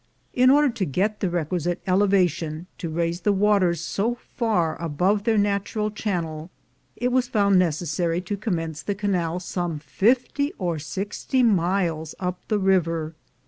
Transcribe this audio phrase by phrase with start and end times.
[0.33, 5.25] In order to get the requisite ele vation to raise the waters so far above
[5.25, 6.49] their natural channel,
[6.95, 12.57] it was found necessary to commence the canal som>e fifty or sixty miles up the
[12.57, 13.13] river.